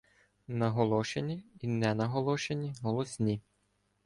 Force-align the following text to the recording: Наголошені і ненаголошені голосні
Наголошені 0.47 1.43
і 1.59 1.67
ненаголошені 1.67 2.73
голосні 2.81 3.41